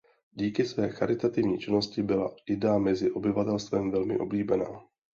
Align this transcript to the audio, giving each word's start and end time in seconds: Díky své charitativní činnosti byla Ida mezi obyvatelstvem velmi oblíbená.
Díky 0.33 0.65
své 0.65 0.89
charitativní 0.89 1.59
činnosti 1.59 2.03
byla 2.03 2.35
Ida 2.45 2.77
mezi 2.77 3.11
obyvatelstvem 3.11 3.91
velmi 3.91 4.17
oblíbená. 4.19 4.79